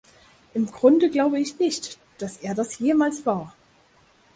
Im 0.55 0.65
Grunde 0.65 1.11
glaube 1.11 1.39
ich 1.39 1.59
nicht, 1.59 1.99
dass 2.17 2.37
er 2.37 2.55
das 2.55 2.79
jemals 2.79 3.23
war. 3.27 3.53